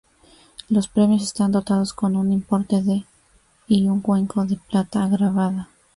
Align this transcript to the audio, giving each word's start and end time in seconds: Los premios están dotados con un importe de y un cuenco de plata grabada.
Los 0.67 0.87
premios 0.87 1.21
están 1.21 1.51
dotados 1.51 1.93
con 1.93 2.15
un 2.15 2.31
importe 2.33 2.81
de 2.81 3.05
y 3.67 3.85
un 3.87 4.01
cuenco 4.01 4.43
de 4.47 4.55
plata 4.57 5.07
grabada. 5.07 5.69